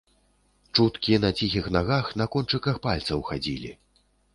[0.75, 3.77] Чуткі на ціхіх нагах, на кончыках пальцаў хадзілі.